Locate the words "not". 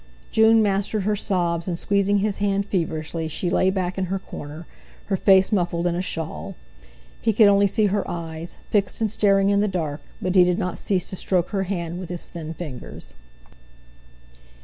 10.57-10.79